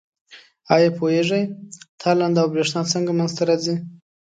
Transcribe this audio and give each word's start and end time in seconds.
آیا 0.73 0.89
پوهیږئ 0.97 1.43
تالنده 2.01 2.39
او 2.41 2.51
برېښنا 2.53 2.81
څنګه 2.93 3.11
منځ 3.17 3.31
ته 3.37 3.43
راځي؟ 3.49 3.75